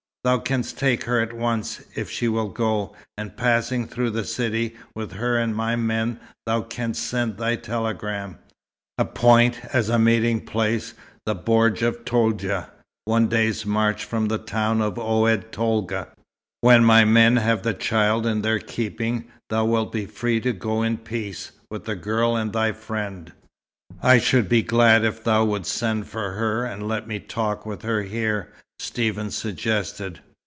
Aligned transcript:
Thou 0.23 0.37
canst 0.37 0.77
take 0.77 1.05
her 1.05 1.19
at 1.19 1.33
once, 1.33 1.81
if 1.95 2.07
she 2.07 2.27
will 2.27 2.49
go; 2.49 2.95
and 3.17 3.35
passing 3.35 3.87
through 3.87 4.11
the 4.11 4.23
city, 4.23 4.75
with 4.95 5.13
her 5.13 5.35
and 5.39 5.55
my 5.55 5.75
men, 5.75 6.19
thou 6.45 6.61
canst 6.61 7.01
send 7.01 7.37
thy 7.39 7.55
telegram. 7.55 8.37
Appoint 8.99 9.65
as 9.73 9.89
a 9.89 9.97
meeting 9.97 10.45
place 10.45 10.93
the 11.25 11.35
Bordj 11.35 11.81
of 11.81 12.05
Toudja, 12.05 12.69
one 13.05 13.29
day's 13.29 13.65
march 13.65 14.05
from 14.05 14.27
the 14.27 14.37
town 14.37 14.79
of 14.79 14.99
Oued 14.99 15.51
Tolga. 15.51 16.09
When 16.59 16.85
my 16.85 17.03
men 17.03 17.37
have 17.37 17.63
the 17.63 17.73
child 17.73 18.27
in 18.27 18.43
their 18.43 18.59
keeping, 18.59 19.25
thou 19.49 19.65
wilt 19.65 19.91
be 19.91 20.05
free 20.05 20.39
to 20.41 20.53
go 20.53 20.83
in 20.83 20.99
peace 20.99 21.51
with 21.71 21.85
the 21.85 21.95
girl 21.95 22.35
and 22.35 22.53
thy 22.53 22.73
friend." 22.73 23.31
"I 24.03 24.19
should 24.19 24.47
be 24.47 24.61
glad 24.61 25.03
if 25.03 25.23
thou 25.23 25.45
wouldst 25.45 25.73
send 25.73 26.05
for 26.05 26.33
her, 26.33 26.63
and 26.63 26.87
let 26.87 27.07
me 27.07 27.19
talk 27.19 27.65
with 27.65 27.81
her 27.81 28.03
here," 28.03 28.53
Stephen 28.79 29.29
suggested. 29.29 30.19